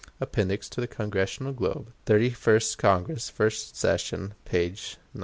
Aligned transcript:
(Appendix 0.19 0.67
to 0.69 0.87
Congressional 0.87 1.53
Globe, 1.53 1.93
Thirty 2.07 2.31
first 2.31 2.79
Congress, 2.79 3.29
first 3.29 3.75
session, 3.75 4.33
p. 4.45 4.55
919.) 4.69 4.95